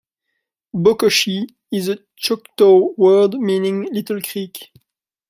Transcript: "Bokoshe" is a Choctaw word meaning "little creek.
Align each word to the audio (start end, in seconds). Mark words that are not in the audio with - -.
"Bokoshe" 0.73 1.45
is 1.71 1.87
a 1.87 1.99
Choctaw 2.15 2.89
word 2.97 3.35
meaning 3.35 3.83
"little 3.93 4.19
creek. 4.19 4.71